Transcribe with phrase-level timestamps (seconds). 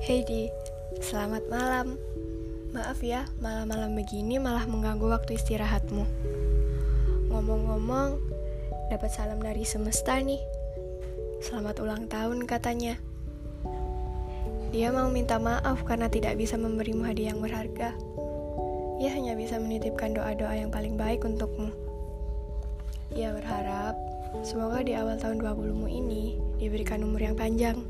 [0.00, 0.48] Hey Di,
[0.96, 2.00] selamat malam.
[2.72, 6.08] Maaf ya, malam-malam begini malah mengganggu waktu istirahatmu.
[7.28, 8.16] Ngomong-ngomong,
[8.88, 10.40] dapat salam dari semesta nih.
[11.44, 12.96] Selamat ulang tahun katanya.
[14.72, 17.92] Dia mau minta maaf karena tidak bisa memberimu hadiah yang berharga.
[19.04, 21.76] Ia hanya bisa menitipkan doa-doa yang paling baik untukmu.
[23.12, 24.00] Ia berharap
[24.48, 27.84] semoga di awal tahun 20-mu ini diberikan umur yang panjang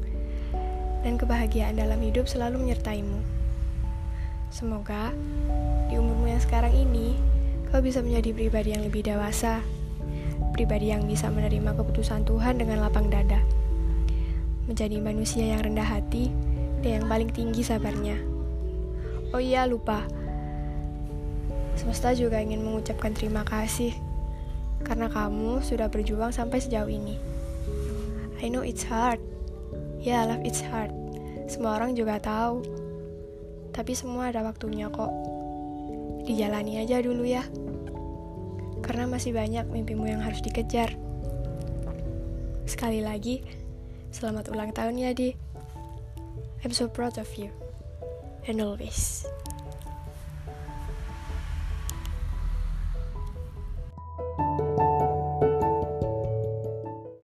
[1.01, 3.21] dan kebahagiaan dalam hidup selalu menyertaimu.
[4.51, 5.15] Semoga
[5.89, 7.17] di umurmu yang sekarang ini
[7.71, 9.63] kau bisa menjadi pribadi yang lebih dewasa,
[10.53, 13.41] pribadi yang bisa menerima keputusan Tuhan dengan lapang dada,
[14.67, 16.35] menjadi manusia yang rendah hati
[16.83, 18.19] dan yang paling tinggi sabarnya.
[19.31, 20.03] Oh iya, lupa.
[21.79, 23.95] Semesta juga ingin mengucapkan terima kasih
[24.83, 27.17] karena kamu sudah berjuang sampai sejauh ini.
[28.43, 29.23] I know it's hard.
[30.01, 30.89] Ya, love it's hard.
[31.45, 32.65] Semua orang juga tahu.
[33.69, 35.13] Tapi semua ada waktunya kok.
[36.25, 37.45] Dijalani aja dulu ya.
[38.81, 40.97] Karena masih banyak mimpimu yang harus dikejar.
[42.65, 43.45] Sekali lagi,
[44.09, 45.37] selamat ulang tahun ya, Di.
[46.65, 47.53] I'm so proud of you.
[48.49, 49.29] And always.